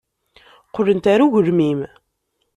[0.67, 1.79] Qqlent ɣer ugelmim.